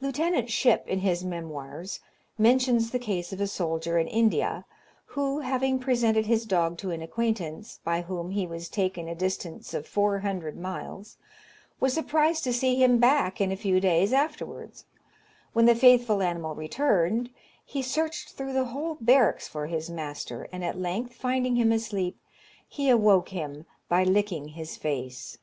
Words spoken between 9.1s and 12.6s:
distance of four hundred miles, was surprised to